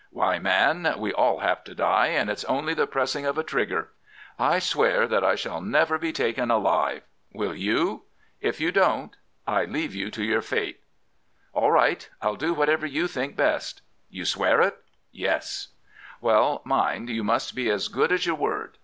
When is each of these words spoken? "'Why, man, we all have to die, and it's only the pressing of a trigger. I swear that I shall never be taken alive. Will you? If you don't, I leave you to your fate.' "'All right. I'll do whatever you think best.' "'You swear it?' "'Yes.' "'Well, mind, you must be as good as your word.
"'Why, 0.09 0.39
man, 0.39 0.95
we 0.97 1.13
all 1.13 1.41
have 1.41 1.63
to 1.65 1.75
die, 1.75 2.07
and 2.07 2.27
it's 2.27 2.43
only 2.45 2.73
the 2.73 2.87
pressing 2.87 3.23
of 3.27 3.37
a 3.37 3.43
trigger. 3.43 3.89
I 4.39 4.57
swear 4.57 5.07
that 5.07 5.23
I 5.23 5.35
shall 5.35 5.61
never 5.61 5.99
be 5.99 6.11
taken 6.11 6.49
alive. 6.49 7.03
Will 7.33 7.53
you? 7.53 8.05
If 8.39 8.59
you 8.59 8.71
don't, 8.71 9.15
I 9.45 9.65
leave 9.65 9.93
you 9.93 10.09
to 10.09 10.23
your 10.23 10.41
fate.' 10.41 10.79
"'All 11.53 11.71
right. 11.71 12.09
I'll 12.19 12.35
do 12.35 12.51
whatever 12.51 12.87
you 12.87 13.07
think 13.07 13.35
best.' 13.35 13.83
"'You 14.09 14.25
swear 14.25 14.59
it?' 14.61 14.77
"'Yes.' 15.11 15.67
"'Well, 16.19 16.63
mind, 16.65 17.09
you 17.11 17.23
must 17.23 17.53
be 17.53 17.69
as 17.69 17.87
good 17.87 18.11
as 18.11 18.25
your 18.25 18.33
word. 18.35 18.79